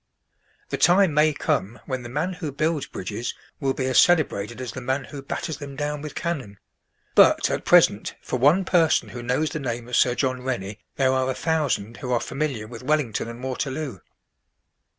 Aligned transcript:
The 0.69 0.77
time 0.79 1.13
may 1.13 1.31
come 1.31 1.79
when 1.85 2.01
the 2.01 2.09
man 2.09 2.33
who 2.33 2.51
builds 2.51 2.87
bridges 2.87 3.35
will 3.59 3.75
be 3.75 3.85
as 3.85 3.99
celebrated 3.99 4.59
as 4.59 4.71
the 4.71 4.81
man 4.81 5.03
who 5.03 5.21
batters 5.21 5.57
them 5.57 5.75
down 5.75 6.01
with 6.01 6.15
cannon; 6.15 6.57
but, 7.13 7.51
at 7.51 7.65
present, 7.65 8.15
for 8.19 8.39
one 8.39 8.65
person 8.65 9.09
who 9.09 9.21
knows 9.21 9.51
the 9.51 9.59
name 9.59 9.87
of 9.87 9.95
Sir 9.95 10.15
John 10.15 10.41
Rennie 10.41 10.79
there 10.95 11.13
are 11.13 11.29
a 11.29 11.35
thousand 11.35 11.97
who 11.97 12.11
are 12.11 12.19
familiar 12.19 12.65
with 12.65 12.81
Wellington 12.81 13.27
and 13.27 13.43
Waterloo. 13.43 13.99